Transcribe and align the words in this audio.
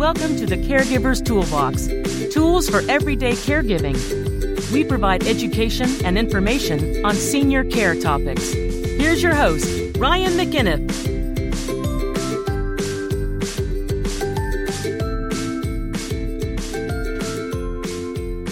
Welcome 0.00 0.34
to 0.36 0.46
the 0.46 0.56
Caregiver's 0.56 1.20
Toolbox 1.20 1.86
tools 2.32 2.70
for 2.70 2.80
everyday 2.90 3.32
caregiving. 3.32 3.98
We 4.72 4.82
provide 4.82 5.24
education 5.24 5.90
and 6.06 6.16
information 6.16 7.04
on 7.04 7.14
senior 7.14 7.64
care 7.64 7.94
topics. 7.94 8.50
Here's 8.50 9.22
your 9.22 9.34
host, 9.34 9.98
Ryan 9.98 10.32
McInnes. 10.38 11.04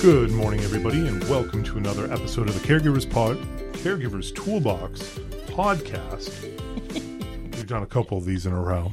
Good 0.03 0.31
morning, 0.33 0.61
everybody, 0.61 1.09
and 1.09 1.25
welcome 1.31 1.65
to 1.65 1.79
another 1.79 2.13
episode 2.13 2.51
of 2.51 2.61
the 2.61 2.69
Caregivers 2.69 3.09
Pod, 3.09 3.39
Caregivers 3.73 4.35
Toolbox 4.35 5.19
podcast. 5.47 6.43
We've 7.57 7.67
done 7.67 7.85
a 7.85 7.87
couple 7.87 8.19
of 8.19 8.27
these 8.27 8.45
in 8.45 8.53
a 8.53 8.61
row. 8.61 8.93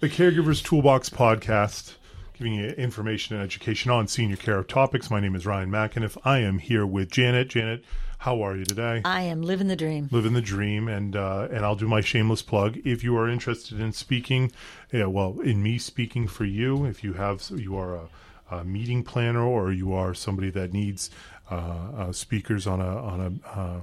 The 0.00 0.08
Caregivers 0.08 0.62
Toolbox 0.62 1.10
podcast, 1.10 1.94
giving 2.34 2.54
you 2.54 2.68
information 2.68 3.34
and 3.34 3.44
education 3.44 3.90
on 3.90 4.06
senior 4.06 4.36
care 4.36 4.62
topics. 4.62 5.10
My 5.10 5.18
name 5.18 5.34
is 5.34 5.44
Ryan 5.44 5.72
McInnes. 5.72 6.16
I 6.24 6.38
am 6.38 6.60
here 6.60 6.86
with 6.86 7.10
Janet. 7.10 7.48
Janet, 7.48 7.82
how 8.18 8.40
are 8.40 8.54
you 8.54 8.64
today? 8.64 9.02
I 9.04 9.22
am 9.22 9.42
living 9.42 9.66
the 9.66 9.74
dream. 9.74 10.08
living 10.12 10.34
the 10.34 10.40
dream 10.40 10.86
and 10.86 11.16
uh, 11.16 11.48
and 11.50 11.64
I'll 11.64 11.74
do 11.74 11.88
my 11.88 12.00
shameless 12.00 12.42
plug 12.42 12.78
if 12.84 13.02
you 13.02 13.16
are 13.16 13.28
interested 13.28 13.80
in 13.80 13.92
speaking 13.92 14.52
yeah, 14.92 15.06
well 15.06 15.40
in 15.40 15.64
me 15.64 15.78
speaking 15.78 16.28
for 16.28 16.44
you 16.44 16.84
if 16.84 17.02
you 17.02 17.14
have 17.14 17.50
you 17.56 17.76
are 17.76 17.96
a, 17.96 18.08
a 18.52 18.64
meeting 18.64 19.02
planner 19.02 19.42
or 19.42 19.72
you 19.72 19.92
are 19.92 20.14
somebody 20.14 20.50
that 20.50 20.72
needs 20.72 21.10
uh, 21.50 21.54
uh, 21.54 22.12
speakers 22.12 22.68
on 22.68 22.80
a 22.80 23.02
on 23.02 23.20
a 23.20 23.48
uh, 23.48 23.80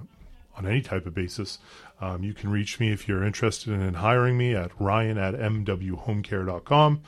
on 0.56 0.66
any 0.66 0.82
type 0.82 1.06
of 1.06 1.14
basis 1.14 1.60
um, 2.02 2.24
you 2.24 2.34
can 2.34 2.50
reach 2.50 2.80
me 2.80 2.92
if 2.92 3.08
you're 3.08 3.24
interested 3.24 3.74
in 3.74 3.94
hiring 3.96 4.38
me 4.38 4.54
at 4.54 4.72
ryan 4.80 5.18
at 5.18 5.34
mwhomecare.com 5.36 7.02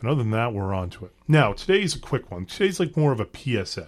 and 0.00 0.08
other 0.08 0.22
than 0.22 0.30
that 0.30 0.52
we're 0.52 0.74
on 0.74 0.90
to 0.90 1.04
it 1.04 1.12
now 1.26 1.52
today's 1.52 1.94
a 1.94 1.98
quick 1.98 2.30
one 2.30 2.46
today's 2.46 2.80
like 2.80 2.96
more 2.96 3.12
of 3.12 3.20
a 3.20 3.64
psa 3.64 3.86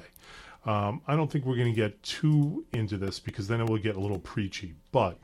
um, 0.67 1.01
I 1.07 1.17
don't 1.17 1.31
think 1.31 1.45
we're 1.45 1.57
going 1.57 1.73
to 1.73 1.81
get 1.81 2.03
too 2.03 2.67
into 2.73 2.99
this 2.99 3.19
because 3.19 3.49
then 3.49 3.61
it 3.61 3.69
will 3.69 3.79
get 3.79 3.97
a 3.97 4.01
little 4.01 4.19
preachy. 4.19 4.75
But 4.93 5.19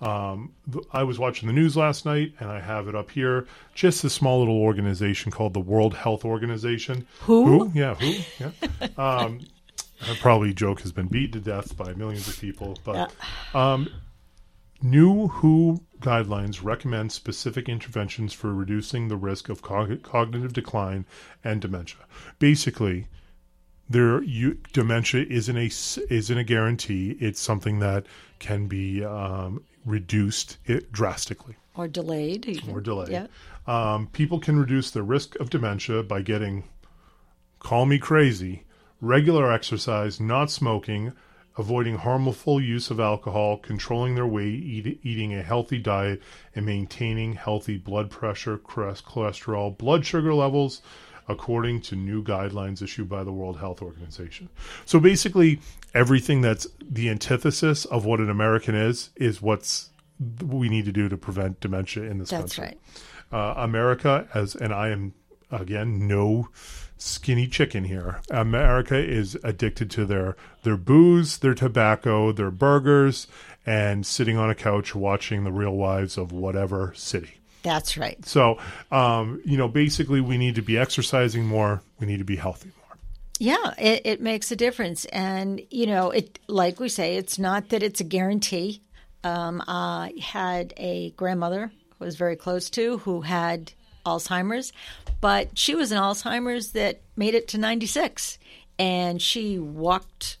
um, 0.00 0.52
th- 0.72 0.84
I 0.92 1.04
was 1.04 1.18
watching 1.18 1.46
the 1.46 1.52
news 1.52 1.76
last 1.76 2.04
night 2.04 2.32
and 2.40 2.50
I 2.50 2.60
have 2.60 2.88
it 2.88 2.94
up 2.94 3.10
here. 3.10 3.46
Just 3.74 4.02
a 4.04 4.10
small 4.10 4.40
little 4.40 4.60
organization 4.60 5.30
called 5.30 5.54
the 5.54 5.60
World 5.60 5.94
Health 5.94 6.24
Organization. 6.24 7.06
Who? 7.20 7.46
Who? 7.46 7.72
Yeah, 7.74 7.94
who? 7.94 8.16
Yeah. 8.40 8.88
um, 8.98 9.40
probably 10.20 10.52
joke 10.52 10.80
has 10.80 10.90
been 10.90 11.06
beat 11.06 11.32
to 11.32 11.40
death 11.40 11.76
by 11.76 11.92
millions 11.94 12.26
of 12.26 12.38
people. 12.38 12.76
But 12.82 13.12
um, 13.54 13.88
new 14.82 15.28
WHO 15.28 15.80
guidelines 16.00 16.62
recommend 16.62 17.10
specific 17.12 17.68
interventions 17.68 18.32
for 18.32 18.52
reducing 18.54 19.08
the 19.08 19.16
risk 19.16 19.48
of 19.48 19.62
cog- 19.62 20.02
cognitive 20.02 20.52
decline 20.52 21.06
and 21.42 21.60
dementia. 21.60 22.00
Basically, 22.38 23.06
there 23.88 24.22
you 24.22 24.58
dementia 24.72 25.24
isn't 25.28 25.56
a 25.56 25.66
isn't 26.10 26.38
a 26.38 26.44
guarantee. 26.44 27.16
It's 27.20 27.40
something 27.40 27.78
that 27.80 28.06
can 28.38 28.66
be 28.66 29.04
um, 29.04 29.62
reduced 29.84 30.58
it 30.66 30.90
drastically 30.92 31.56
Or 31.74 31.86
delayed. 31.88 32.46
even. 32.46 32.74
or 32.74 32.80
delayed. 32.80 33.08
Yeah. 33.10 33.26
Um, 33.66 34.08
people 34.08 34.40
can 34.40 34.58
reduce 34.58 34.90
the 34.90 35.02
risk 35.02 35.36
of 35.36 35.48
dementia 35.50 36.02
by 36.02 36.20
getting, 36.22 36.64
call 37.60 37.86
me 37.86 37.98
crazy, 37.98 38.64
regular 39.00 39.50
exercise, 39.50 40.20
not 40.20 40.50
smoking, 40.50 41.12
avoiding 41.56 41.96
harmful 41.96 42.60
use 42.60 42.90
of 42.90 42.98
alcohol, 42.98 43.58
controlling 43.58 44.14
their 44.14 44.26
weight, 44.26 44.62
eat, 44.62 45.00
eating 45.02 45.34
a 45.34 45.42
healthy 45.42 45.78
diet, 45.78 46.20
and 46.54 46.66
maintaining 46.66 47.34
healthy 47.34 47.78
blood 47.78 48.10
pressure, 48.10 48.58
cholesterol, 48.58 49.76
blood 49.76 50.04
sugar 50.04 50.34
levels, 50.34 50.82
according 51.28 51.80
to 51.80 51.96
new 51.96 52.22
guidelines 52.22 52.82
issued 52.82 53.08
by 53.08 53.24
the 53.24 53.32
World 53.32 53.58
Health 53.58 53.82
Organization. 53.82 54.48
So 54.84 55.00
basically, 55.00 55.60
everything 55.94 56.40
that's 56.40 56.66
the 56.82 57.08
antithesis 57.08 57.84
of 57.84 58.04
what 58.04 58.20
an 58.20 58.30
American 58.30 58.74
is 58.74 59.10
is 59.16 59.40
what's 59.40 59.90
we 60.44 60.68
need 60.68 60.84
to 60.84 60.92
do 60.92 61.08
to 61.08 61.16
prevent 61.16 61.60
dementia 61.60 62.04
in 62.04 62.18
this 62.18 62.30
That's 62.30 62.56
country 62.56 62.78
right. 63.32 63.58
uh, 63.58 63.62
America 63.62 64.28
as 64.32 64.54
and 64.54 64.72
I 64.72 64.90
am 64.90 65.12
again 65.50 66.06
no 66.06 66.48
skinny 66.96 67.46
chicken 67.46 67.84
here. 67.84 68.20
America 68.30 68.96
is 68.96 69.36
addicted 69.42 69.90
to 69.92 70.04
their 70.04 70.36
their 70.62 70.76
booze, 70.76 71.38
their 71.38 71.54
tobacco, 71.54 72.32
their 72.32 72.50
burgers, 72.50 73.26
and 73.66 74.06
sitting 74.06 74.36
on 74.36 74.50
a 74.50 74.54
couch 74.54 74.94
watching 74.94 75.44
the 75.44 75.52
Real 75.52 75.74
Wives 75.74 76.16
of 76.16 76.32
whatever 76.32 76.92
city. 76.94 77.38
That's 77.62 77.96
right. 77.96 78.24
So, 78.26 78.58
um, 78.90 79.40
you 79.44 79.56
know, 79.56 79.68
basically, 79.68 80.20
we 80.20 80.36
need 80.36 80.54
to 80.56 80.62
be 80.62 80.76
exercising 80.76 81.46
more. 81.46 81.82
We 81.98 82.06
need 82.06 82.18
to 82.18 82.24
be 82.24 82.36
healthy 82.36 82.70
more. 82.76 82.98
Yeah, 83.38 83.74
it, 83.78 84.02
it 84.04 84.20
makes 84.20 84.52
a 84.52 84.56
difference. 84.56 85.06
And, 85.06 85.62
you 85.70 85.86
know, 85.86 86.10
it 86.10 86.38
like 86.46 86.78
we 86.78 86.88
say, 86.88 87.16
it's 87.16 87.38
not 87.38 87.70
that 87.70 87.82
it's 87.82 88.00
a 88.00 88.04
guarantee. 88.04 88.82
Um, 89.24 89.62
I 89.66 90.12
had 90.20 90.74
a 90.76 91.10
grandmother 91.12 91.72
who 91.98 92.04
I 92.04 92.04
was 92.04 92.16
very 92.16 92.36
close 92.36 92.68
to 92.70 92.98
who 92.98 93.22
had 93.22 93.72
Alzheimer's, 94.04 94.72
but 95.20 95.58
she 95.58 95.74
was 95.74 95.92
an 95.92 95.98
Alzheimer's 95.98 96.72
that 96.72 97.00
made 97.16 97.34
it 97.34 97.48
to 97.48 97.58
96. 97.58 98.38
And 98.78 99.20
she 99.22 99.58
walked 99.58 100.38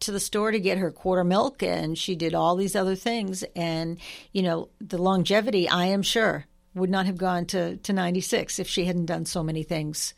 to 0.00 0.12
the 0.12 0.20
store 0.20 0.50
to 0.50 0.60
get 0.60 0.78
her 0.78 0.90
quarter 0.90 1.24
milk 1.24 1.62
and 1.62 1.96
she 1.96 2.14
did 2.14 2.34
all 2.34 2.56
these 2.56 2.76
other 2.76 2.94
things. 2.94 3.42
And, 3.56 3.98
you 4.32 4.42
know, 4.42 4.68
the 4.80 4.98
longevity, 4.98 5.68
I 5.68 5.86
am 5.86 6.02
sure, 6.02 6.46
would 6.74 6.90
not 6.90 7.06
have 7.06 7.16
gone 7.16 7.46
to, 7.46 7.76
to 7.76 7.92
96 7.92 8.58
if 8.58 8.68
she 8.68 8.84
hadn't 8.84 9.06
done 9.06 9.24
so 9.24 9.42
many 9.42 9.62
things 9.62 10.14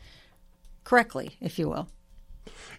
correctly, 0.84 1.36
if 1.40 1.58
you 1.58 1.68
will. 1.68 1.88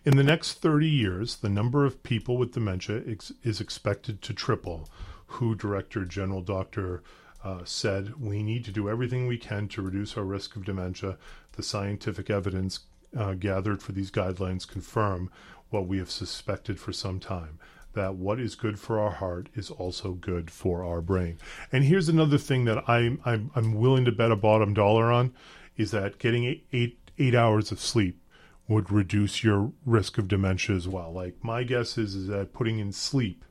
In 0.05 0.17
the 0.17 0.23
next 0.23 0.61
30 0.61 0.87
years, 0.87 1.37
the 1.37 1.49
number 1.49 1.85
of 1.85 2.01
people 2.03 2.37
with 2.37 2.53
dementia 2.53 3.03
ex- 3.07 3.33
is 3.43 3.59
expected 3.59 4.21
to 4.23 4.33
triple. 4.33 4.89
WHO 5.27 5.55
Director 5.55 6.05
General 6.05 6.41
Dr. 6.41 7.03
Uh, 7.43 7.63
said, 7.63 8.19
We 8.19 8.43
need 8.43 8.65
to 8.65 8.71
do 8.71 8.89
everything 8.89 9.27
we 9.27 9.37
can 9.37 9.67
to 9.69 9.81
reduce 9.81 10.17
our 10.17 10.23
risk 10.23 10.55
of 10.55 10.65
dementia. 10.65 11.17
The 11.53 11.63
scientific 11.63 12.29
evidence 12.29 12.81
uh, 13.17 13.33
gathered 13.33 13.81
for 13.81 13.91
these 13.91 14.11
guidelines 14.11 14.67
confirm 14.67 15.29
what 15.69 15.87
we 15.87 15.97
have 15.97 16.11
suspected 16.11 16.79
for 16.79 16.91
some 16.91 17.19
time 17.19 17.59
that 17.97 18.15
what 18.15 18.39
is 18.39 18.53
good 18.53 18.79
for 18.79 18.99
our 18.99 19.09
heart 19.09 19.49
is 19.55 19.71
also 19.71 20.13
good 20.13 20.51
for 20.51 20.83
our 20.83 21.01
brain. 21.01 21.37
And 21.71 21.83
here's 21.83 22.07
another 22.07 22.37
thing 22.37 22.65
that 22.65 22.87
I'm, 22.87 23.19
I'm, 23.25 23.49
I'm 23.55 23.73
willing 23.73 24.05
to 24.05 24.11
bet 24.11 24.31
a 24.31 24.35
bottom 24.35 24.75
dollar 24.75 25.11
on 25.11 25.33
is 25.77 25.91
that 25.91 26.19
getting 26.19 26.45
eight, 26.45 26.67
eight, 26.71 26.99
eight 27.17 27.33
hours 27.33 27.71
of 27.71 27.79
sleep 27.79 28.21
would 28.67 28.91
reduce 28.91 29.43
your 29.43 29.71
risk 29.83 30.19
of 30.19 30.27
dementia 30.27 30.75
as 30.75 30.87
well. 30.87 31.11
Like 31.11 31.43
my 31.43 31.63
guess 31.63 31.97
is, 31.97 32.13
is 32.13 32.27
that 32.27 32.53
putting 32.53 32.77
in 32.77 32.91
sleep 32.91 33.43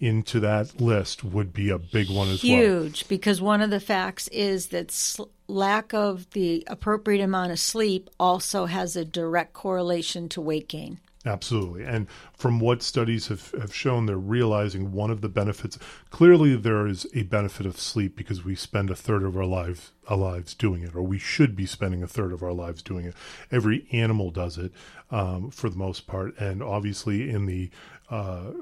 into 0.00 0.40
that 0.40 0.80
list 0.80 1.24
would 1.24 1.52
be 1.52 1.70
a 1.70 1.78
big 1.78 2.08
one 2.08 2.28
as 2.28 2.42
well. 2.42 2.52
Huge, 2.52 3.08
because 3.08 3.40
one 3.40 3.60
of 3.60 3.70
the 3.70 3.80
facts 3.80 4.28
is 4.28 4.68
that 4.68 4.90
sl- 4.90 5.24
lack 5.48 5.92
of 5.92 6.30
the 6.30 6.64
appropriate 6.68 7.22
amount 7.22 7.52
of 7.52 7.58
sleep 7.58 8.08
also 8.20 8.66
has 8.66 8.94
a 8.94 9.04
direct 9.04 9.52
correlation 9.54 10.28
to 10.28 10.40
weight 10.40 10.68
gain. 10.68 11.00
Absolutely. 11.26 11.84
And 11.84 12.06
from 12.32 12.60
what 12.60 12.82
studies 12.82 13.26
have, 13.26 13.50
have 13.60 13.74
shown, 13.74 14.06
they're 14.06 14.16
realizing 14.16 14.92
one 14.92 15.10
of 15.10 15.20
the 15.20 15.28
benefits. 15.28 15.78
Clearly, 16.10 16.54
there 16.54 16.86
is 16.86 17.06
a 17.12 17.24
benefit 17.24 17.66
of 17.66 17.78
sleep 17.78 18.16
because 18.16 18.44
we 18.44 18.54
spend 18.54 18.88
a 18.88 18.94
third 18.94 19.24
of 19.24 19.36
our 19.36 19.44
lives, 19.44 19.92
our 20.06 20.16
lives 20.16 20.54
doing 20.54 20.82
it, 20.82 20.94
or 20.94 21.02
we 21.02 21.18
should 21.18 21.56
be 21.56 21.66
spending 21.66 22.02
a 22.02 22.06
third 22.06 22.32
of 22.32 22.42
our 22.42 22.52
lives 22.52 22.82
doing 22.82 23.04
it. 23.04 23.14
Every 23.50 23.88
animal 23.92 24.30
does 24.30 24.58
it 24.58 24.72
um, 25.10 25.50
for 25.50 25.68
the 25.68 25.76
most 25.76 26.06
part. 26.06 26.38
And 26.38 26.62
obviously, 26.62 27.28
in 27.28 27.46
the 27.46 27.70
uh, 28.10 28.52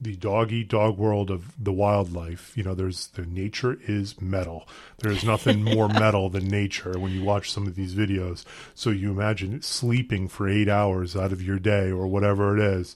the 0.00 0.16
dog 0.16 0.52
eat 0.52 0.68
dog 0.68 0.98
world 0.98 1.30
of 1.30 1.52
the 1.62 1.72
wildlife, 1.72 2.56
you 2.56 2.62
know, 2.62 2.74
there's 2.74 3.08
the 3.08 3.24
nature 3.24 3.78
is 3.86 4.20
metal. 4.20 4.68
There's 4.98 5.24
nothing 5.24 5.64
more 5.64 5.88
metal 5.88 6.28
than 6.28 6.48
nature 6.48 6.98
when 6.98 7.12
you 7.12 7.24
watch 7.24 7.50
some 7.50 7.66
of 7.66 7.76
these 7.76 7.94
videos. 7.94 8.44
So 8.74 8.90
you 8.90 9.10
imagine 9.10 9.62
sleeping 9.62 10.28
for 10.28 10.48
eight 10.48 10.68
hours 10.68 11.16
out 11.16 11.32
of 11.32 11.42
your 11.42 11.58
day 11.58 11.90
or 11.90 12.06
whatever 12.06 12.56
it 12.56 12.62
is. 12.62 12.94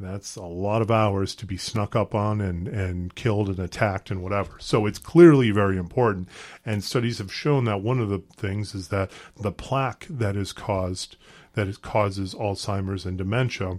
That's 0.00 0.34
a 0.36 0.42
lot 0.42 0.80
of 0.80 0.90
hours 0.90 1.34
to 1.36 1.46
be 1.46 1.58
snuck 1.58 1.94
up 1.94 2.14
on 2.14 2.40
and, 2.40 2.66
and 2.66 3.14
killed 3.14 3.48
and 3.48 3.58
attacked 3.58 4.10
and 4.10 4.22
whatever. 4.22 4.52
So 4.58 4.86
it's 4.86 4.98
clearly 4.98 5.50
very 5.50 5.76
important. 5.76 6.28
And 6.64 6.82
studies 6.82 7.18
have 7.18 7.32
shown 7.32 7.64
that 7.66 7.82
one 7.82 8.00
of 8.00 8.08
the 8.08 8.22
things 8.34 8.74
is 8.74 8.88
that 8.88 9.10
the 9.38 9.52
plaque 9.52 10.06
that 10.08 10.36
is 10.36 10.54
caused, 10.54 11.16
that 11.52 11.68
it 11.68 11.82
causes 11.82 12.34
Alzheimer's 12.34 13.04
and 13.04 13.18
dementia, 13.18 13.78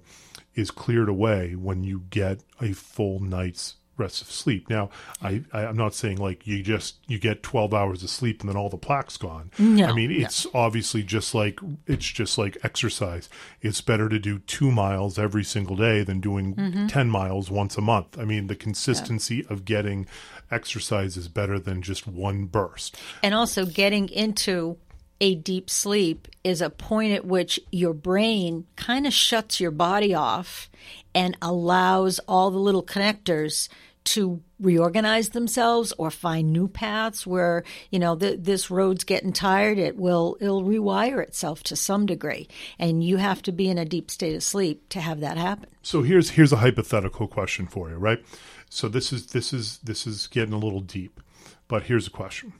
is 0.62 0.72
cleared 0.72 1.10
away 1.10 1.56
when 1.56 1.84
you 1.84 2.04
get 2.10 2.44
a 2.62 2.72
full 2.74 3.20
night's 3.20 3.76
rest 3.98 4.22
of 4.22 4.32
sleep. 4.32 4.68
Now, 4.70 4.90
I, 5.22 5.44
I 5.54 5.66
I'm 5.66 5.78
not 5.78 5.94
saying 5.94 6.18
like 6.18 6.48
you 6.48 6.64
just 6.64 6.96
you 7.08 7.20
get 7.20 7.44
12 7.44 7.72
hours 7.74 8.02
of 8.04 8.10
sleep 8.10 8.42
and 8.42 8.50
then 8.50 8.58
all 8.58 8.70
the 8.70 8.78
plaque's 8.78 9.18
gone. 9.18 9.52
No, 9.60 9.86
I 9.86 9.94
mean, 9.94 10.10
no. 10.12 10.26
it's 10.26 10.48
obviously 10.54 11.04
just 11.04 11.36
like 11.36 11.60
it's 11.86 12.06
just 12.06 12.38
like 12.38 12.58
exercise. 12.64 13.30
It's 13.62 13.82
better 13.82 14.10
to 14.10 14.18
do 14.18 14.40
2 14.40 14.72
miles 14.72 15.20
every 15.20 15.44
single 15.44 15.76
day 15.76 16.04
than 16.04 16.20
doing 16.20 16.56
Mm-hmm. 16.56 16.88
10 16.88 17.10
miles 17.10 17.52
once 17.52 17.78
a 17.78 17.82
month. 17.82 18.18
I 18.18 18.26
mean, 18.26 18.48
the 18.48 18.56
consistency 18.56 19.46
of 19.50 19.66
getting 19.66 20.08
exercise 20.50 21.16
is 21.18 21.28
better 21.28 21.60
than 21.60 21.82
just 21.82 22.08
one 22.08 22.46
burst. 22.46 22.98
And 23.22 23.36
also 23.36 23.66
getting 23.66 24.10
into 24.10 24.78
a 25.22 25.36
deep 25.36 25.70
sleep 25.70 26.28
is 26.44 26.62
a 26.62 26.70
point 26.70 27.14
at 27.14 27.24
which 27.24 27.60
your 27.72 27.94
brain 27.94 28.66
kind 28.76 29.08
of 29.08 29.14
shuts 29.14 29.62
your 29.62 29.72
body 29.72 30.14
off 30.14 30.70
and 31.16 31.38
allows 31.42 32.20
all 32.28 32.52
the 32.52 32.58
little 32.58 32.84
connectors 32.84 33.70
to 34.04 34.42
reorganize 34.60 35.30
themselves 35.30 35.94
or 36.00 36.10
find 36.10 36.52
new 36.52 36.68
paths 36.68 37.28
where 37.28 37.64
you 37.92 38.00
know 38.00 38.16
the, 38.16 38.36
this 38.36 38.72
road's 38.72 39.04
getting 39.04 39.32
tired 39.32 39.78
it 39.78 39.96
will 39.96 40.38
it'll 40.42 40.64
rewire 40.64 41.22
itself 41.22 41.62
to 41.62 41.76
some 41.76 42.08
degree 42.08 42.48
and 42.80 43.04
you 43.04 43.18
have 43.18 43.44
to 43.44 43.52
be 43.52 43.70
in 43.70 43.78
a 43.78 43.86
deep 43.86 44.10
state 44.10 44.36
of 44.36 44.42
sleep 44.42 44.90
to 44.90 45.00
have 45.00 45.20
that 45.20 45.38
happen 45.38 45.70
So 45.84 46.04
here's 46.04 46.32
here's 46.32 46.52
a 46.52 46.58
hypothetical 46.58 47.28
question 47.28 47.68
for 47.68 47.90
you, 47.90 47.96
right? 47.96 48.24
So 48.70 48.88
this 48.88 49.12
is 49.12 49.28
this 49.28 49.54
is 49.54 49.80
this 49.80 50.06
is 50.08 50.28
getting 50.28 50.54
a 50.54 50.58
little 50.58 50.80
deep, 50.80 51.20
but 51.68 51.84
here's 51.84 52.08
a 52.08 52.12
question. 52.12 52.54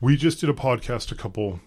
We 0.00 0.16
just 0.16 0.40
did 0.40 0.50
a 0.50 0.54
podcast 0.54 1.12
a 1.12 1.14
couple 1.14 1.60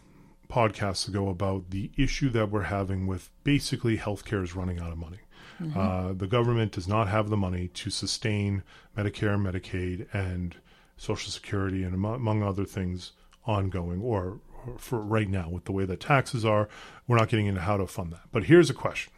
podcasts 0.49 1.07
ago 1.07 1.29
about 1.29 1.71
the 1.71 1.91
issue 1.97 2.29
that 2.29 2.49
we're 2.49 2.63
having 2.63 3.07
with 3.07 3.29
basically 3.43 3.97
healthcare 3.97 4.43
is 4.43 4.55
running 4.55 4.79
out 4.79 4.91
of 4.91 4.97
money. 4.97 5.19
Uh, 5.75 6.13
the 6.13 6.27
government 6.27 6.71
does 6.71 6.87
not 6.87 7.07
have 7.07 7.29
the 7.29 7.37
money 7.37 7.67
to 7.69 7.89
sustain 7.89 8.61
Medicare, 8.95 9.39
Medicaid, 9.41 10.07
and 10.13 10.55
Social 10.97 11.31
Security, 11.31 11.81
and 11.83 11.95
amo- 11.95 12.13
among 12.13 12.43
other 12.43 12.63
things, 12.63 13.13
ongoing 13.45 13.99
or, 13.99 14.39
or 14.67 14.77
for 14.77 14.99
right 14.99 15.27
now 15.27 15.49
with 15.49 15.65
the 15.65 15.71
way 15.71 15.83
that 15.85 15.99
taxes 15.99 16.45
are. 16.45 16.69
We're 17.07 17.17
not 17.17 17.29
getting 17.29 17.47
into 17.47 17.61
how 17.61 17.77
to 17.77 17.87
fund 17.87 18.13
that. 18.13 18.29
But 18.31 18.43
here's 18.43 18.69
a 18.69 18.73
question 18.75 19.11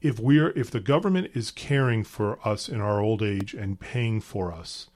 if 0.00 0.18
we're 0.18 0.50
if 0.50 0.72
the 0.72 0.80
government 0.80 1.30
is 1.34 1.52
caring 1.52 2.02
for 2.02 2.38
us 2.46 2.68
in 2.68 2.80
our 2.80 3.00
old 3.00 3.22
age 3.22 3.54
and 3.54 3.78
paying 3.78 4.20
for 4.20 4.52
us 4.52 4.88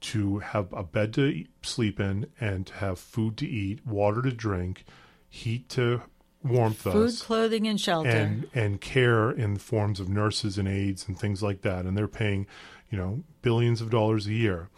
to 0.00 0.38
have 0.38 0.72
a 0.72 0.82
bed 0.82 1.12
to 1.14 1.26
eat, 1.26 1.48
sleep 1.62 1.98
in 2.00 2.26
and 2.40 2.66
to 2.66 2.74
have 2.74 2.98
food 2.98 3.36
to 3.38 3.46
eat, 3.46 3.86
water 3.86 4.22
to 4.22 4.30
drink, 4.30 4.84
heat 5.28 5.68
to 5.70 6.02
warmth 6.42 6.86
us, 6.86 6.92
food 6.92 7.08
us, 7.08 7.22
clothing 7.22 7.66
and 7.66 7.80
shelter 7.80 8.08
and 8.08 8.48
and 8.54 8.80
care 8.80 9.30
in 9.30 9.54
the 9.54 9.60
forms 9.60 9.98
of 9.98 10.08
nurses 10.08 10.56
and 10.56 10.68
aides 10.68 11.06
and 11.08 11.18
things 11.18 11.42
like 11.42 11.62
that, 11.62 11.84
and 11.84 11.96
they're 11.96 12.08
paying, 12.08 12.46
you 12.90 12.98
know, 12.98 13.22
billions 13.42 13.80
of 13.80 13.90
dollars 13.90 14.26
a 14.26 14.32
year. 14.32 14.68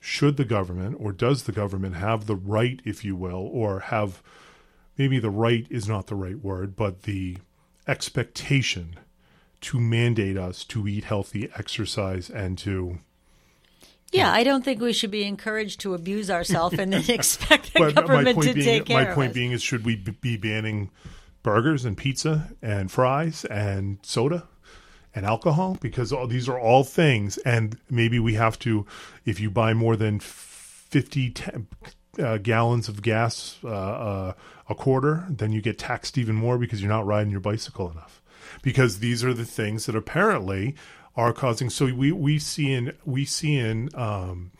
Should 0.00 0.36
the 0.36 0.44
government 0.44 0.96
or 1.00 1.12
does 1.12 1.44
the 1.44 1.52
government 1.52 1.96
have 1.96 2.26
the 2.26 2.36
right, 2.36 2.80
if 2.84 3.04
you 3.04 3.16
will, 3.16 3.48
or 3.52 3.80
have 3.80 4.22
maybe 4.98 5.18
the 5.18 5.30
right 5.30 5.66
is 5.70 5.88
not 5.88 6.08
the 6.08 6.14
right 6.14 6.38
word, 6.38 6.76
but 6.76 7.02
the 7.02 7.38
expectation 7.86 8.96
to 9.62 9.80
mandate 9.80 10.36
us 10.36 10.62
to 10.64 10.86
eat 10.86 11.04
healthy, 11.04 11.48
exercise, 11.56 12.28
and 12.28 12.58
to 12.58 12.98
yeah 14.14 14.32
i 14.32 14.42
don't 14.42 14.64
think 14.64 14.80
we 14.80 14.92
should 14.92 15.10
be 15.10 15.24
encouraged 15.24 15.80
to 15.80 15.94
abuse 15.94 16.30
ourselves 16.30 16.78
and 16.78 16.92
then 16.92 17.04
expect 17.08 17.72
the 17.74 17.80
but 17.80 17.94
government 17.94 18.40
to 18.40 18.54
being, 18.54 18.66
take 18.66 18.86
care 18.86 19.04
my 19.08 19.14
point 19.14 19.34
being 19.34 19.52
is, 19.52 19.62
should 19.62 19.84
we 19.84 19.96
be 19.96 20.36
banning 20.36 20.90
burgers 21.42 21.84
and 21.84 21.96
pizza 21.96 22.50
and 22.62 22.90
fries 22.90 23.44
and 23.44 23.98
soda 24.02 24.48
and 25.14 25.24
alcohol? 25.24 25.78
Because 25.80 26.12
all 26.12 26.26
these 26.26 26.48
are 26.48 26.58
all 26.58 26.82
things, 26.82 27.38
and 27.38 27.78
maybe 27.88 28.18
we 28.18 28.34
have 28.34 28.58
to, 28.60 28.84
if 29.24 29.38
you 29.38 29.50
buy 29.50 29.72
more 29.72 29.94
than 29.94 30.18
fifty 30.18 31.30
ta- 31.30 31.52
uh, 32.18 32.38
gallons 32.38 32.88
of 32.88 33.02
gas 33.02 33.58
uh, 33.64 33.68
uh, 33.68 34.32
a 34.68 34.74
quarter, 34.74 35.26
then 35.28 35.52
you 35.52 35.60
get 35.60 35.78
taxed 35.78 36.18
even 36.18 36.34
more 36.34 36.58
because 36.58 36.80
you're 36.80 36.90
not 36.90 37.06
riding 37.06 37.30
your 37.30 37.40
bicycle 37.40 37.90
enough. 37.90 38.22
Because 38.62 38.98
these 38.98 39.24
are 39.24 39.34
the 39.34 39.44
things 39.44 39.86
that 39.86 39.96
apparently 39.96 40.74
are 41.16 41.32
causing. 41.32 41.70
So 41.70 41.92
we 41.92 42.12
we 42.12 42.38
see 42.38 42.72
in 42.72 42.92
we 43.04 43.24
see 43.24 43.56
in 43.56 43.90
um, 43.94 44.52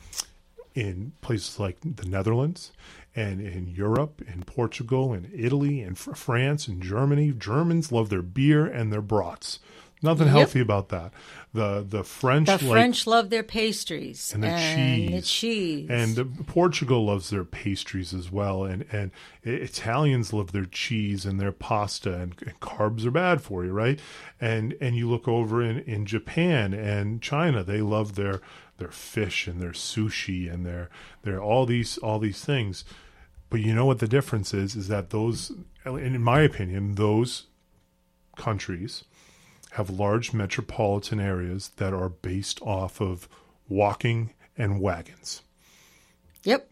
in 0.75 1.13
places 1.21 1.59
like 1.59 1.79
the 1.83 2.07
Netherlands 2.07 2.73
and 3.17 3.41
in 3.41 3.69
Europe, 3.69 4.23
in 4.27 4.43
Portugal, 4.43 5.13
in 5.13 5.31
Italy, 5.33 5.87
fr- 5.95 6.15
France, 6.15 6.67
and 6.67 6.83
Germany. 6.83 7.33
Germans 7.33 7.93
love 7.93 8.09
their 8.09 8.23
beer 8.23 8.67
and 8.67 8.93
their 8.93 9.03
brats. 9.03 9.61
Nothing 10.05 10.29
healthy 10.29 10.61
about 10.61 10.91
that. 10.91 11.15
The 11.55 11.85
the 11.89 12.05
French 12.05 12.47
the 12.47 12.53
like 12.53 12.61
french 12.61 13.07
love 13.07 13.31
their 13.31 13.43
pastries 13.43 14.35
and 14.35 14.43
the 14.43 14.49
and 14.49 15.09
the 15.09 15.23
cheese. 15.23 15.31
cheese 15.31 15.91
and 15.91 16.15
the, 16.15 16.25
Portugal 16.25 17.07
loves 17.07 17.31
their 17.31 17.45
pastries 17.45 18.13
as 18.13 18.31
well, 18.31 18.65
and 18.65 18.85
and 18.93 19.11
Italians 19.43 20.33
love 20.33 20.53
their 20.53 20.67
cheese 20.67 21.25
and 21.25 21.41
their 21.41 21.53
pasta, 21.53 22.15
and, 22.15 22.35
and 22.47 22.61
carbs 22.61 23.07
are 23.07 23.11
bad 23.11 23.41
for 23.41 23.65
you, 23.65 23.73
right? 23.73 23.99
And 24.41 24.77
and 24.81 24.95
you 24.95 25.09
look 25.09 25.27
over 25.27 25.63
in 25.63 25.79
in 25.81 26.05
Japan 26.05 26.75
and 26.75 27.23
China, 27.23 27.65
they 27.65 27.81
love 27.81 28.15
their 28.15 28.43
their 28.77 28.91
fish 28.91 29.47
and 29.47 29.61
their 29.61 29.73
sushi 29.73 30.53
and 30.53 30.67
their 30.67 30.91
their 31.23 31.41
all 31.41 31.65
these 31.65 31.97
all 31.99 32.19
these 32.19 32.45
things. 32.45 32.85
But 33.49 33.61
you 33.61 33.75
know 33.75 33.87
what 33.87 34.01
the 34.01 34.09
difference 34.09 34.53
is? 34.53 34.77
Is 34.77 34.89
that 34.89 35.11
those, 35.11 35.53
in 35.87 36.21
my 36.21 36.41
opinion, 36.43 36.97
those 36.97 37.47
countries 38.37 39.05
have 39.75 39.91
large 39.91 40.33
metropolitan 40.33 41.19
areas 41.21 41.73
that 41.77 41.93
are 41.93 42.09
based 42.09 42.61
off 42.63 43.01
of 43.01 43.29
walking 43.69 44.33
and 44.57 44.81
wagons. 44.81 45.43
yep 46.45 46.69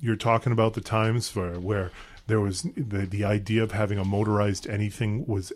You're 0.00 0.16
talking 0.16 0.52
about 0.52 0.74
the 0.74 0.80
times 0.80 1.34
where, 1.36 1.60
where 1.60 1.92
there 2.26 2.40
was 2.40 2.62
the, 2.76 3.06
the 3.06 3.24
idea 3.24 3.62
of 3.62 3.72
having 3.72 3.98
a 3.98 4.04
motorized 4.04 4.66
anything 4.66 5.26
was 5.26 5.52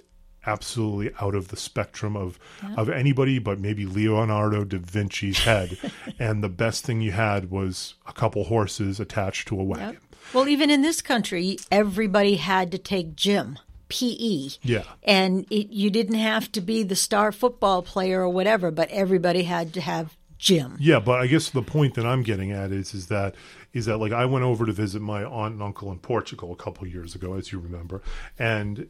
absolutely 0.47 1.13
out 1.21 1.35
of 1.35 1.49
the 1.49 1.57
spectrum 1.57 2.17
of 2.17 2.39
of 2.77 2.89
anybody 2.89 3.39
but 3.39 3.59
maybe 3.59 3.85
Leonardo 3.85 4.65
da 4.65 4.79
Vinci's 4.79 5.39
head 5.41 5.77
and 6.19 6.45
the 6.45 6.49
best 6.49 6.85
thing 6.85 7.01
you 7.01 7.11
had 7.11 7.51
was 7.51 7.95
a 8.07 8.13
couple 8.13 8.45
horses 8.45 9.01
attached 9.01 9.49
to 9.49 9.61
a 9.61 9.65
wagon. 9.65 9.95
Yep. 9.95 10.03
Well, 10.35 10.49
even 10.49 10.69
in 10.71 10.83
this 10.83 11.01
country, 11.01 11.59
everybody 11.71 12.37
had 12.37 12.71
to 12.73 12.79
take 12.79 13.17
gym, 13.17 13.59
PE. 13.89 14.49
Yeah. 14.63 14.85
And 15.03 15.47
it, 15.51 15.71
you 15.71 15.91
didn't 15.91 16.17
have 16.17 16.51
to 16.53 16.61
be 16.61 16.83
the 16.83 16.97
star 16.97 17.33
football 17.33 17.83
player 17.83 18.21
or 18.21 18.29
whatever, 18.29 18.71
but 18.71 18.91
everybody 18.91 19.43
had 19.45 19.73
to 19.75 19.81
have 19.81 20.17
gym. 20.39 20.77
Yeah, 20.79 21.01
but 21.01 21.21
I 21.21 21.27
guess 21.27 21.51
the 21.51 21.63
point 21.63 21.95
that 21.95 22.07
I'm 22.07 22.23
getting 22.23 22.53
at 22.53 22.71
is 22.71 22.95
is 22.95 23.09
that 23.09 23.35
is 23.73 23.87
that 23.87 23.99
like 23.99 24.13
I 24.13 24.25
went 24.25 24.45
over 24.45 24.65
to 24.67 24.73
visit 24.73 25.03
my 25.03 25.25
aunt 25.25 25.55
and 25.55 25.63
uncle 25.63 25.91
in 25.91 25.99
Portugal 25.99 26.53
a 26.53 26.57
couple 26.57 26.85
of 26.87 26.93
years 26.93 27.15
ago, 27.15 27.35
as 27.35 27.53
you 27.53 27.59
remember, 27.59 28.03
and 28.39 28.89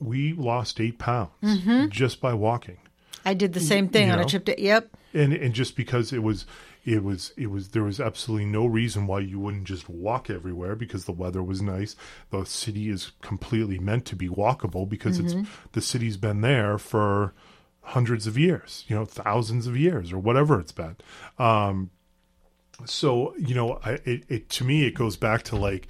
we 0.00 0.32
lost 0.32 0.80
eight 0.80 0.98
pounds 0.98 1.32
mm-hmm. 1.42 1.88
just 1.88 2.20
by 2.20 2.32
walking, 2.32 2.78
I 3.24 3.34
did 3.34 3.52
the 3.52 3.60
same 3.60 3.88
thing 3.88 4.08
You 4.08 4.12
on 4.14 4.20
a 4.20 4.24
trip 4.24 4.44
to, 4.46 4.60
yep. 4.60 4.88
and 5.12 5.32
and 5.32 5.54
just 5.54 5.76
because 5.76 6.12
it 6.12 6.22
was. 6.22 6.46
It 6.88 7.04
was 7.04 7.32
it 7.36 7.50
was 7.50 7.68
there 7.68 7.82
was 7.82 8.00
absolutely 8.00 8.46
no 8.46 8.64
reason 8.64 9.06
why 9.06 9.20
you 9.20 9.38
wouldn't 9.38 9.64
just 9.64 9.90
walk 9.90 10.30
everywhere 10.30 10.74
because 10.74 11.04
the 11.04 11.12
weather 11.12 11.42
was 11.42 11.60
nice. 11.60 11.96
The 12.30 12.44
city 12.44 12.88
is 12.88 13.12
completely 13.20 13.78
meant 13.78 14.06
to 14.06 14.16
be 14.16 14.28
walkable 14.28 14.88
because 14.88 15.18
it's 15.18 15.34
the 15.72 15.82
city's 15.82 16.16
been 16.16 16.40
there 16.40 16.78
for 16.78 17.34
hundreds 17.82 18.26
of 18.26 18.38
years, 18.38 18.84
you 18.88 18.96
know, 18.96 19.04
thousands 19.04 19.66
of 19.66 19.76
years 19.76 20.12
or 20.12 20.18
whatever 20.18 20.58
it's 20.58 20.72
been. 20.72 20.96
Um, 21.38 21.90
so 22.86 23.34
you 23.36 23.54
know 23.54 23.78
I, 23.84 23.92
it, 24.04 24.24
it 24.28 24.48
to 24.50 24.64
me 24.64 24.86
it 24.86 24.94
goes 24.94 25.16
back 25.16 25.42
to 25.44 25.56
like 25.56 25.88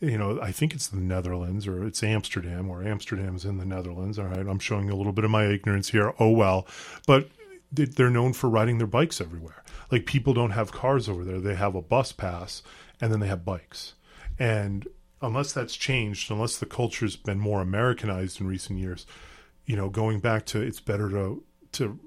you 0.00 0.16
know 0.16 0.40
i 0.40 0.52
think 0.52 0.72
it's 0.72 0.86
the 0.86 1.00
netherlands 1.00 1.66
or 1.66 1.84
it's 1.84 2.02
amsterdam 2.04 2.70
or 2.70 2.84
amsterdam's 2.84 3.44
in 3.44 3.58
the 3.58 3.66
netherlands. 3.66 4.18
All 4.18 4.26
right. 4.26 4.46
I'm 4.46 4.60
showing 4.60 4.88
a 4.88 4.94
little 4.94 5.12
bit 5.12 5.24
of 5.24 5.30
my 5.30 5.44
ignorance 5.46 5.90
here. 5.90 6.14
Oh 6.18 6.30
well. 6.30 6.66
But 7.06 7.28
they're 7.70 8.10
known 8.10 8.32
for 8.32 8.48
riding 8.48 8.78
their 8.78 8.86
bikes 8.86 9.20
everywhere. 9.20 9.62
Like 9.90 10.06
people 10.06 10.34
don't 10.34 10.50
have 10.50 10.72
cars 10.72 11.08
over 11.08 11.24
there. 11.24 11.40
They 11.40 11.54
have 11.54 11.74
a 11.74 11.82
bus 11.82 12.12
pass 12.12 12.62
and 13.00 13.12
then 13.12 13.20
they 13.20 13.28
have 13.28 13.44
bikes. 13.44 13.94
And 14.38 14.86
unless 15.20 15.52
that's 15.52 15.74
changed 15.74 16.30
unless 16.30 16.58
the 16.58 16.64
culture's 16.64 17.16
been 17.16 17.40
more 17.40 17.60
americanized 17.60 18.40
in 18.40 18.46
recent 18.46 18.78
years 18.78 19.04
you 19.66 19.74
know 19.74 19.88
going 19.88 20.20
back 20.20 20.46
to 20.46 20.60
it's 20.60 20.78
better 20.78 21.10
to 21.10 21.42
to 21.72 21.98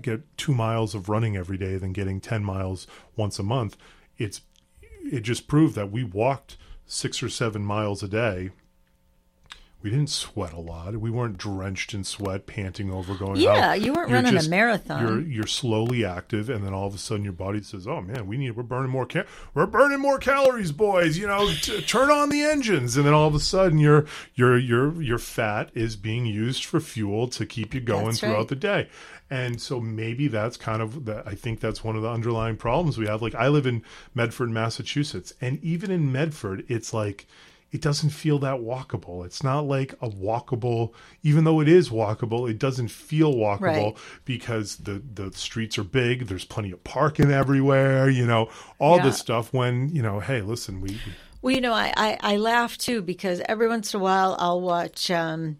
get 0.00 0.36
two 0.36 0.54
miles 0.54 0.94
of 0.94 1.08
running 1.08 1.36
every 1.36 1.56
day 1.56 1.76
than 1.76 1.92
getting 1.92 2.20
10 2.20 2.44
miles 2.44 2.86
once 3.16 3.38
a 3.38 3.42
month. 3.42 3.76
It's 4.18 4.42
it 4.82 5.20
just 5.20 5.48
proved 5.48 5.74
that 5.74 5.90
we 5.90 6.04
walked 6.04 6.56
six 6.86 7.22
or 7.22 7.28
seven 7.28 7.64
miles 7.64 8.02
a 8.02 8.08
day 8.08 8.50
we 9.82 9.90
didn't 9.90 10.10
sweat 10.10 10.52
a 10.52 10.60
lot 10.60 10.94
we 10.96 11.10
weren't 11.10 11.38
drenched 11.38 11.94
in 11.94 12.04
sweat 12.04 12.46
panting 12.46 12.90
over 12.90 13.14
going 13.14 13.36
Yeah, 13.40 13.70
out. 13.70 13.80
you 13.80 13.92
weren't 13.92 14.10
You're 14.10 14.22
running 14.22 14.36
a 14.38 14.48
marathon. 14.48 15.06
you're 15.06 15.20
you're 15.20 15.46
slowly 15.46 16.04
active 16.04 16.50
and 16.50 16.64
then 16.64 16.74
all 16.74 16.86
of 16.86 16.94
a 16.94 16.98
sudden 16.98 17.24
your 17.24 17.32
body 17.32 17.62
says 17.62 17.86
oh 17.86 18.00
man 18.00 18.26
we 18.26 18.36
need 18.36 18.52
we're 18.52 18.62
burning 18.62 18.90
more 18.90 19.06
ca- 19.06 19.24
we're 19.54 19.66
burning 19.66 19.98
more 20.00 20.18
calories 20.18 20.72
boys 20.72 21.16
you 21.16 21.26
know 21.26 21.48
t- 21.62 21.80
turn 21.82 22.10
on 22.10 22.28
the 22.28 22.42
engines 22.42 22.96
and 22.96 23.06
then 23.06 23.14
all 23.14 23.26
of 23.28 23.34
a 23.34 23.40
sudden 23.40 23.78
your 23.78 24.04
your 24.34 24.58
your 24.58 25.00
your 25.00 25.18
fat 25.18 25.70
is 25.74 25.96
being 25.96 26.26
used 26.26 26.64
for 26.64 26.80
fuel 26.80 27.28
to 27.28 27.46
keep 27.46 27.74
you 27.74 27.80
going 27.80 28.06
That's 28.06 28.20
throughout 28.20 28.36
right. 28.36 28.48
the 28.48 28.56
day 28.56 28.88
and 29.32 29.60
so 29.60 29.80
maybe 29.80 30.26
that's 30.28 30.56
kind 30.56 30.82
of 30.82 31.04
the, 31.04 31.22
i 31.26 31.34
think 31.34 31.60
that's 31.60 31.82
one 31.84 31.96
of 31.96 32.02
the 32.02 32.10
underlying 32.10 32.56
problems 32.56 32.98
we 32.98 33.06
have 33.06 33.22
like 33.22 33.34
i 33.34 33.48
live 33.48 33.66
in 33.66 33.82
medford 34.14 34.50
massachusetts 34.50 35.32
and 35.40 35.62
even 35.64 35.90
in 35.90 36.10
medford 36.12 36.64
it's 36.68 36.92
like 36.92 37.26
it 37.72 37.80
doesn't 37.80 38.10
feel 38.10 38.38
that 38.40 38.60
walkable. 38.60 39.24
It's 39.24 39.42
not 39.42 39.60
like 39.66 39.92
a 40.02 40.08
walkable, 40.08 40.92
even 41.22 41.44
though 41.44 41.60
it 41.60 41.68
is 41.68 41.88
walkable, 41.90 42.50
it 42.50 42.58
doesn't 42.58 42.88
feel 42.88 43.32
walkable 43.34 43.60
Right. 43.60 43.96
because 44.24 44.76
the, 44.76 45.00
the 45.14 45.30
streets 45.32 45.78
are 45.78 45.84
big. 45.84 46.26
There's 46.26 46.44
plenty 46.44 46.72
of 46.72 46.82
parking 46.82 47.30
everywhere, 47.30 48.08
you 48.10 48.26
know, 48.26 48.48
all 48.78 48.96
Yeah. 48.96 49.04
this 49.04 49.18
stuff 49.18 49.52
when, 49.52 49.88
you 49.94 50.02
know, 50.02 50.18
hey, 50.20 50.40
listen, 50.40 50.80
we, 50.80 50.98
Well, 51.42 51.54
you 51.54 51.60
know, 51.60 51.72
I, 51.72 51.92
I, 51.96 52.18
I 52.20 52.36
laugh 52.38 52.76
too 52.76 53.02
because 53.02 53.40
every 53.48 53.68
once 53.68 53.94
in 53.94 54.00
a 54.00 54.02
while 54.02 54.36
I'll 54.38 54.60
watch, 54.60 55.10
um, 55.10 55.58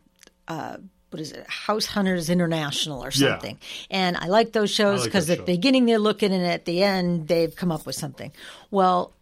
uh, 0.49 0.79
what 1.11 1.21
is 1.21 1.33
it, 1.33 1.45
House 1.49 1.87
Hunters 1.87 2.29
International 2.31 3.02
or 3.02 3.11
Yeah. 3.14 3.31
something. 3.33 3.59
And 3.90 4.17
I 4.17 4.26
like 4.26 4.52
those 4.52 4.71
shows 4.71 5.05
because 5.05 5.26
that 5.29 5.38
at 5.40 5.47
the 5.47 5.52
beginning 5.52 5.87
they're 5.87 5.99
looking 5.99 6.33
and 6.33 6.45
at 6.47 6.64
the 6.67 6.83
end 6.83 7.29
they've 7.29 7.55
come 7.55 7.71
up 7.73 7.87
with 7.87 7.95
something. 7.97 8.31
Well, 8.71 9.12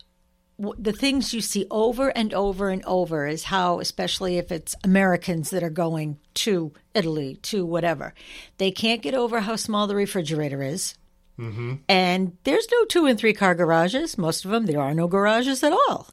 the 0.58 0.92
things 0.92 1.32
you 1.32 1.40
see 1.40 1.66
over 1.70 2.08
and 2.08 2.34
over 2.34 2.70
and 2.70 2.84
over 2.84 3.26
is 3.26 3.44
how, 3.44 3.78
especially 3.78 4.38
if 4.38 4.50
it's 4.50 4.74
Americans 4.82 5.50
that 5.50 5.62
are 5.62 5.70
going 5.70 6.18
to 6.34 6.72
Italy, 6.94 7.36
to 7.42 7.64
whatever, 7.64 8.12
they 8.58 8.70
can't 8.70 9.02
get 9.02 9.14
over 9.14 9.40
how 9.40 9.56
small 9.56 9.86
the 9.86 9.94
refrigerator 9.94 10.62
is. 10.62 10.94
Mm-hmm. 11.38 11.74
And 11.88 12.36
there's 12.42 12.66
no 12.72 12.84
two 12.86 13.06
and 13.06 13.16
three 13.16 13.32
car 13.32 13.54
garages. 13.54 14.18
Most 14.18 14.44
of 14.44 14.50
them, 14.50 14.66
there 14.66 14.80
are 14.80 14.94
no 14.94 15.06
garages 15.06 15.62
at 15.62 15.72
all. 15.72 16.08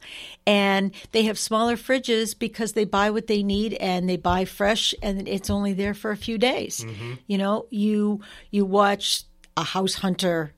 And 0.46 0.94
they 1.12 1.24
have 1.24 1.40
smaller 1.40 1.76
fridges 1.76 2.38
because 2.38 2.74
they 2.74 2.86
buy 2.86 3.10
what 3.10 3.26
they 3.26 3.42
need 3.42 3.74
and 3.74 4.08
they 4.08 4.18
buy 4.18 4.46
fresh 4.46 4.94
and 5.02 5.28
it's 5.28 5.50
only 5.50 5.74
there 5.74 5.96
for 5.96 6.12
a 6.12 6.18
few 6.18 6.38
days. 6.38 6.82
Mm-hmm. 6.82 7.14
You 7.26 7.38
know, 7.40 7.66
you 7.72 8.22
you 8.52 8.66
watch 8.66 9.24
a 9.58 9.64
house 9.64 9.96
hunter 9.96 10.54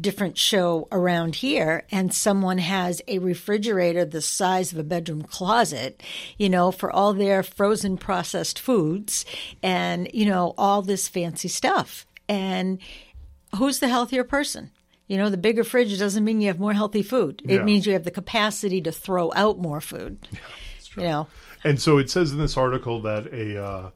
different 0.00 0.36
show 0.38 0.88
around 0.90 1.36
here 1.36 1.84
and 1.90 2.12
someone 2.12 2.58
has 2.58 3.00
a 3.08 3.18
refrigerator 3.18 4.04
the 4.04 4.20
size 4.20 4.72
of 4.72 4.78
a 4.78 4.82
bedroom 4.84 5.22
closet, 5.22 6.02
you 6.38 6.48
know, 6.48 6.70
for 6.70 6.90
all 6.90 7.12
their 7.12 7.42
frozen 7.42 7.96
processed 7.96 8.58
foods 8.58 9.24
and, 9.62 10.08
you 10.12 10.26
know, 10.26 10.54
all 10.58 10.82
this 10.82 11.08
fancy 11.08 11.48
stuff. 11.48 12.06
And 12.28 12.78
who's 13.56 13.78
the 13.78 13.88
healthier 13.88 14.24
person? 14.24 14.70
You 15.06 15.18
know, 15.18 15.28
the 15.28 15.36
bigger 15.36 15.64
fridge 15.64 15.98
doesn't 15.98 16.24
mean 16.24 16.40
you 16.40 16.48
have 16.48 16.58
more 16.58 16.72
healthy 16.72 17.02
food. 17.02 17.42
It 17.44 17.56
Yeah. 17.56 17.64
means 17.64 17.86
you 17.86 17.92
have 17.92 18.04
the 18.04 18.10
capacity 18.10 18.80
to 18.82 18.92
throw 18.92 19.30
out 19.36 19.58
more 19.58 19.80
food. 19.82 20.26
you 20.96 21.02
know, 21.02 21.26
And 21.62 21.80
so 21.80 21.98
it 21.98 22.08
says 22.08 22.32
in 22.32 22.38
this 22.38 22.56
article 22.56 23.00
that 23.02 23.26
a 23.32 23.62
uh, 23.62 23.90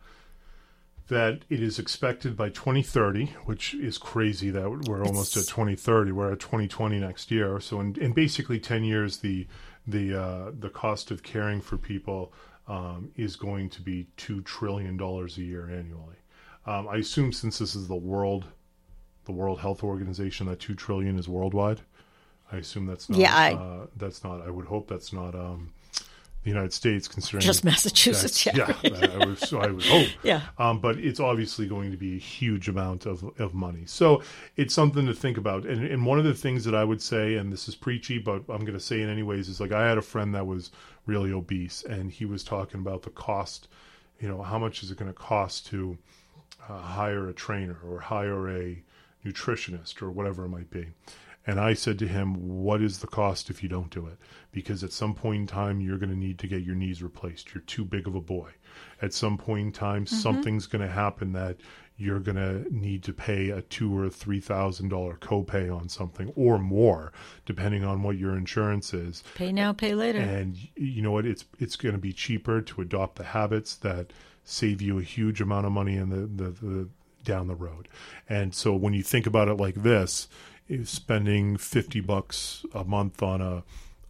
that 1.09 1.41
it 1.49 1.63
is 1.63 1.79
expected 1.79 2.37
by 2.37 2.51
2030, 2.51 3.27
which 3.47 3.75
is 3.75 3.99
crazy 3.99 4.51
that 4.51 4.71
we're 4.89 5.05
almost 5.05 5.37
at 5.37 5.47
2030. 5.47 6.13
We're 6.13 6.33
at 6.33 6.41
2020 6.41 6.99
next 7.01 7.31
year. 7.31 7.59
So 7.61 7.81
in, 7.81 7.97
in 8.01 8.13
basically 8.13 8.61
10 8.61 8.85
years, 8.85 9.19
the 9.19 9.47
the 9.87 10.15
uh, 10.21 10.51
the 10.59 10.69
cost 10.69 11.11
of 11.11 11.23
caring 11.23 11.63
for 11.63 11.79
people 11.79 12.33
um, 12.67 13.11
is 13.17 13.37
going 13.37 13.71
to 13.71 13.81
be 13.81 14.07
two 14.19 14.43
trillion 14.43 14.97
dollars 14.99 15.39
a 15.39 15.43
year 15.43 15.65
annually. 15.71 16.17
Um, 16.67 16.87
I 16.89 16.97
assume 16.97 17.33
since 17.33 17.59
this 17.59 17.75
is 17.75 17.89
the 17.89 17.97
world 17.97 18.45
the 19.25 19.33
World 19.33 19.61
Health 19.61 19.83
Organization, 19.83 20.47
that 20.47 20.59
two 20.61 20.75
trillion 20.75 21.19
is 21.19 21.29
worldwide. 21.29 21.81
I 22.53 22.57
assume 22.59 22.87
that's 22.87 23.09
not. 23.09 23.19
Yeah, 23.19 23.35
I- 23.35 23.55
uh, 23.55 23.87
that's 23.97 24.25
not. 24.25 24.43
I 24.47 24.51
would 24.51 24.67
hope 24.67 24.89
that's 24.89 25.13
not 25.13 25.35
um, 25.35 25.71
the 26.49 26.55
United 26.55 26.73
States, 26.73 27.09
considering 27.09 27.43
just 27.43 27.65
Massachusetts. 27.65 28.45
Yeah. 28.45 28.75
yeah, 28.83 29.19
I 29.21 29.35
so 29.35 29.61
I 29.61 29.69
would 29.69 29.85
hope. 29.85 30.09
Yeah. 30.23 30.43
Um, 30.59 30.81
but 30.81 30.99
it's 30.99 31.21
obviously 31.21 31.67
going 31.67 31.91
to 31.91 31.97
be 31.97 32.17
a 32.17 32.19
huge 32.19 32.69
amount 32.69 33.07
of, 33.07 33.23
of 33.39 33.55
money. 33.55 33.85
So 33.87 34.23
it's 34.57 34.75
something 34.75 35.07
to 35.07 35.15
think 35.15 35.37
about. 35.37 35.65
And, 35.65 35.85
and 35.85 36.05
one 36.05 36.19
of 36.19 36.25
the 36.25 36.35
things 36.35 36.65
that 36.65 36.75
I 36.75 36.85
would 36.85 37.03
say, 37.03 37.37
and 37.37 37.53
this 37.53 37.69
is 37.69 37.75
preachy, 37.75 38.19
but 38.19 38.43
I'm 38.49 38.61
going 38.61 38.73
to 38.75 38.81
say 38.81 39.01
it 39.01 39.09
anyways, 39.09 39.49
is 39.49 39.61
like 39.61 39.73
I 39.73 39.89
had 39.89 39.99
a 39.99 40.03
friend 40.03 40.35
that 40.35 40.47
was 40.47 40.71
really 41.07 41.33
obese, 41.33 41.85
and 41.85 42.11
he 42.11 42.25
was 42.25 42.43
talking 42.45 42.81
about 42.81 43.03
the 43.03 43.11
cost. 43.11 43.69
You 44.21 44.29
know, 44.29 44.43
how 44.43 44.59
much 44.59 44.83
is 44.83 44.91
it 44.91 44.99
going 44.99 45.13
to 45.13 45.19
cost 45.19 45.67
to 45.67 45.97
uh, 46.69 46.79
hire 46.79 47.29
a 47.29 47.33
trainer 47.33 47.79
or 47.89 48.01
hire 48.01 48.49
a 48.51 48.83
nutritionist 49.25 50.03
or 50.03 50.11
whatever 50.11 50.45
it 50.45 50.49
might 50.49 50.71
be. 50.71 50.87
And 51.47 51.59
I 51.59 51.75
said 51.75 51.99
to 52.01 52.09
him, 52.09 52.35
What 52.63 52.83
is 52.83 52.99
the 52.99 53.07
cost 53.07 53.49
if 53.49 53.63
you 53.63 53.69
don't 53.69 53.91
do 53.91 54.07
it? 54.07 54.19
Because 54.53 54.85
at 54.85 54.93
some 54.93 55.15
point 55.15 55.41
in 55.41 55.47
time, 55.47 55.81
you're 55.81 55.99
going 55.99 56.11
to 56.11 56.19
need 56.19 56.39
to 56.41 56.47
get 56.47 56.63
your 56.63 56.75
knees 56.75 57.03
replaced. 57.03 57.55
You're 57.55 57.63
too 57.63 57.85
big 57.85 58.07
of 58.07 58.15
a 58.15 58.21
boy. 58.21 58.51
At 59.01 59.15
some 59.15 59.39
point 59.39 59.67
in 59.67 59.73
time, 59.73 60.05
mm-hmm. 60.05 60.15
something's 60.15 60.67
going 60.67 60.87
to 60.87 60.93
happen 60.93 61.33
that 61.33 61.57
you're 61.97 62.21
going 62.21 62.37
to 62.37 62.65
need 62.73 63.03
to 63.03 63.13
pay 63.13 63.51
a 63.51 63.61
two 63.63 63.97
or 63.97 64.09
three 64.09 64.41
thousand 64.41 64.89
dollar 64.89 65.17
copay 65.17 65.75
on 65.75 65.89
something 65.89 66.33
or 66.37 66.59
more, 66.59 67.13
depending 67.45 67.85
on 67.85 68.03
what 68.03 68.17
your 68.17 68.37
insurance 68.37 68.95
is. 68.95 69.25
Pay 69.35 69.53
now, 69.53 69.73
pay 69.73 69.95
later. 69.95 70.21
And 70.21 70.57
you 70.77 71.03
know 71.03 71.11
what? 71.11 71.27
It's 71.27 71.45
it's 71.59 71.77
going 71.77 71.95
to 71.95 72.01
be 72.01 72.13
cheaper 72.13 72.61
to 72.61 72.81
adopt 72.81 73.17
the 73.17 73.25
habits 73.25 73.75
that 73.77 74.13
save 74.45 74.81
you 74.81 74.99
a 74.99 75.03
huge 75.03 75.41
amount 75.41 75.67
of 75.67 75.73
money 75.73 75.97
in 75.97 76.09
the, 76.09 76.45
the, 76.45 76.51
the 76.51 76.89
down 77.25 77.49
the 77.49 77.55
road. 77.55 77.89
And 78.29 78.55
so 78.55 78.75
when 78.75 78.95
you 78.95 79.03
think 79.03 79.27
about 79.27 79.49
it 79.49 79.55
like 79.55 79.75
this, 79.75 80.27
is 80.27 80.29
spending 80.85 81.57
fifty 81.57 82.01
bucks 82.01 82.65
a 82.75 82.85
month 82.85 83.23
on 83.23 83.41
a 83.41 83.63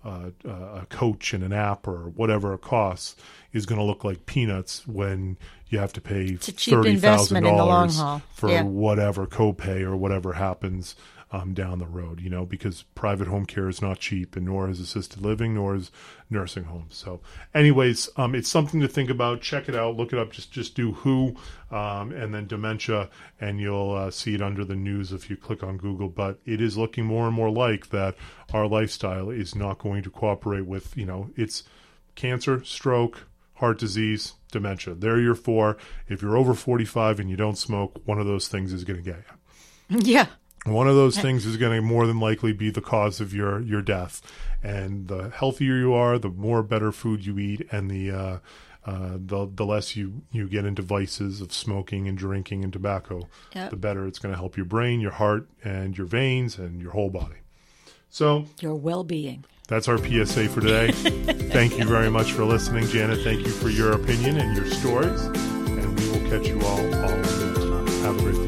a, 0.05 0.33
a 0.49 0.87
coach 0.89 1.35
and 1.35 1.43
an 1.45 1.53
app 1.53 1.87
or 1.87 2.09
whatever 2.11 2.55
it 2.55 2.61
costs 2.63 3.17
is 3.53 3.67
going 3.67 3.79
to 3.81 3.85
look 3.85 4.05
like 4.05 4.25
peanuts 4.27 4.87
when 4.87 5.37
you 5.69 5.79
have 5.79 5.93
to 5.93 6.01
pay 6.01 6.37
thirty 6.37 6.97
thousand 6.97 7.37
investment 7.37 7.47
in 7.47 7.57
the 7.57 7.59
long 7.65 7.69
dollars 7.89 7.99
haul. 7.99 8.23
for 8.33 8.49
Yeah. 8.49 8.63
whatever 8.63 9.27
copay 9.27 9.83
or 9.83 9.97
whatever 9.97 10.35
happens 10.35 10.95
um, 11.31 11.53
down 11.53 11.79
the 11.79 11.87
road, 11.87 12.21
you 12.21 12.31
know, 12.31 12.47
because 12.47 12.85
private 12.95 13.29
home 13.29 13.45
care 13.45 13.69
is 13.69 13.83
not 13.83 13.99
cheap, 13.99 14.35
and 14.37 14.47
nor 14.47 14.69
is 14.69 14.81
assisted 14.81 15.21
living, 15.21 15.55
nor 15.55 15.75
is 15.75 15.91
nursing 16.31 16.65
homes. 16.65 16.97
So, 16.97 17.21
anyways, 17.55 18.09
um, 18.17 18.35
it's 18.35 18.49
something 18.49 18.81
to 18.81 18.89
think 18.89 19.11
about. 19.11 19.43
Check 19.43 19.69
it 19.69 19.75
out, 19.75 19.97
look 19.97 20.13
it 20.13 20.19
up. 20.19 20.33
Just 20.33 20.53
just 20.53 20.75
do 20.75 20.93
who, 20.93 21.37
um, 21.71 22.13
and 22.13 22.35
then 22.35 22.47
dementia, 22.47 23.11
and 23.41 23.61
you'll 23.61 23.93
uh, 23.93 24.11
see 24.11 24.35
it 24.35 24.43
under 24.43 24.65
the 24.65 24.77
news 24.77 25.13
if 25.13 25.29
you 25.29 25.37
click 25.37 25.63
on 25.63 25.77
Google. 25.77 26.09
But 26.09 26.39
it 26.47 26.61
is 26.61 26.79
looking 26.79 27.05
more 27.05 27.27
and 27.27 27.35
more 27.35 27.51
like 27.51 27.91
that. 27.91 28.17
Our 28.53 28.67
lifestyle 28.67 29.31
is 29.31 29.55
not 29.55 29.79
going 29.79 30.03
to 30.05 30.11
cooperate 30.11 30.67
with, 30.67 30.97
you 30.97 31.05
know, 31.05 31.31
it's 31.37 31.65
cancer, 32.15 32.65
stroke, 32.65 33.27
heart 33.55 33.79
disease, 33.79 34.35
dementia. 34.51 34.95
There 34.95 35.17
you're 35.17 35.25
your 35.25 35.35
four. 35.35 35.77
If 36.09 36.23
you're 36.23 36.37
over 36.37 36.55
45 36.55 37.21
and 37.21 37.29
you 37.29 37.37
don't 37.37 37.59
smoke, 37.59 38.01
one 38.07 38.19
of 38.19 38.27
those 38.27 38.49
things 38.49 38.73
is 38.73 38.85
going 38.85 39.03
to 39.03 39.11
get 39.11 39.23
you. 39.91 39.99
yeah. 40.03 40.27
One 40.73 40.89
of 40.89 40.95
those 40.97 41.19
things 41.19 41.47
is 41.47 41.57
going 41.57 41.75
to 41.77 41.83
more 41.83 42.07
than 42.07 42.21
likely 42.21 42.53
be 42.53 42.71
the 42.71 42.81
cause 42.81 43.21
of 43.21 43.33
your 43.35 43.61
your 43.61 43.83
death. 43.83 44.21
And 44.63 45.09
the 45.09 45.31
healthier 45.31 45.77
you 45.77 45.93
are, 45.95 46.19
the 46.19 46.31
more 46.31 46.63
better 46.63 46.91
food 46.93 47.25
you 47.25 47.39
eat, 47.39 47.67
and 47.71 47.91
the 47.91 48.11
uh, 48.11 48.39
uh, 48.85 49.13
the 49.17 49.49
the 49.53 49.65
less 49.67 49.95
you 49.97 50.23
you 50.33 50.49
get 50.49 50.65
into 50.65 50.83
vices 50.83 51.41
of 51.41 51.53
smoking 51.53 52.09
and 52.09 52.17
drinking 52.19 52.65
and 52.65 52.73
tobacco, 52.73 53.29
Yep. 53.55 53.71
the 53.71 53.77
better 53.77 54.07
it's 54.07 54.19
going 54.19 54.33
to 54.33 54.39
help 54.39 54.57
your 54.57 54.67
brain, 54.67 55.01
your 55.01 55.13
heart, 55.13 55.49
and 55.63 55.97
your 55.97 56.07
veins, 56.07 56.59
and 56.59 56.81
your 56.83 56.93
whole 56.93 57.11
body. 57.11 57.37
So 58.11 58.47
Your 58.61 58.75
well 58.75 59.05
being. 59.05 59.45
that's 59.69 59.87
our 59.87 59.99
PSA 59.99 60.49
for 60.49 60.61
today. 60.63 60.91
thank 61.51 61.79
you 61.79 61.85
very 61.85 62.11
much 62.11 62.33
for 62.33 62.45
listening, 62.45 62.87
Janet. 62.87 63.23
Thank 63.23 63.41
you 63.47 63.53
for 63.53 63.69
your 63.69 63.93
opinion 63.93 64.39
and 64.39 64.57
your 64.57 64.67
stories, 64.67 65.21
and 65.23 66.01
we 66.01 66.09
will 66.11 66.31
catch 66.31 66.49
you 66.49 66.59
all 66.63 66.81
all 66.81 67.17
next 67.17 67.35
time. 67.39 67.87
Have 68.03 68.19
a 68.19 68.23
great 68.23 68.35